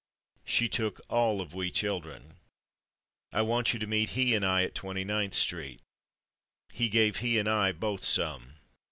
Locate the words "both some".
7.71-8.55